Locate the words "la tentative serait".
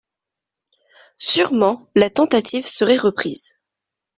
1.93-2.97